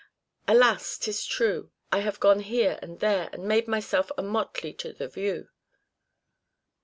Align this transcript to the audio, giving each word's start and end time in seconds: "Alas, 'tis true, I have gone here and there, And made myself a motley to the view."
"Alas, 0.47 0.97
'tis 0.97 1.27
true, 1.27 1.69
I 1.91 1.99
have 1.99 2.19
gone 2.19 2.39
here 2.39 2.79
and 2.81 2.99
there, 3.01 3.29
And 3.31 3.47
made 3.47 3.67
myself 3.67 4.11
a 4.17 4.23
motley 4.23 4.73
to 4.73 4.91
the 4.93 5.07
view." 5.07 5.49